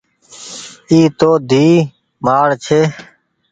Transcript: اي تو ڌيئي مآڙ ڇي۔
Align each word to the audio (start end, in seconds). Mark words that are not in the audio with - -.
اي 0.89 0.99
تو 1.19 1.29
ڌيئي 1.49 1.73
مآڙ 2.25 2.47
ڇي۔ 2.65 2.79